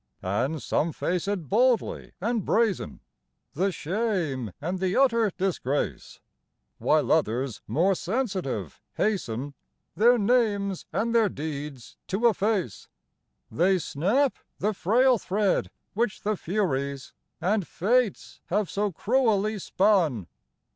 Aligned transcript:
And 0.23 0.63
some 0.63 0.91
face 0.93 1.27
it 1.27 1.47
boldly, 1.47 2.13
and 2.19 2.43
brazen 2.43 3.01
The 3.53 3.71
shame 3.71 4.51
and 4.59 4.79
the 4.79 4.97
utter 4.97 5.29
disgrace; 5.37 6.19
While 6.79 7.11
others, 7.11 7.61
more 7.67 7.93
sensitive, 7.93 8.81
hasten 8.95 9.53
Their 9.95 10.17
names 10.17 10.87
and 10.91 11.13
their 11.13 11.29
deeds 11.29 11.97
to 12.07 12.27
efface. 12.27 12.87
They 13.51 13.77
snap 13.77 14.39
the 14.57 14.73
frail 14.73 15.19
thread 15.19 15.69
which 15.93 16.23
the 16.23 16.35
Furies 16.35 17.13
And 17.39 17.67
Fates 17.67 18.41
have 18.47 18.71
so 18.71 18.91
cruelly 18.91 19.59
spun. 19.59 20.25